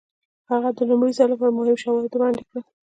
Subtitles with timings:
[0.51, 2.63] هغه د لومړي ځل لپاره مهم شواهد وړاندې کړل.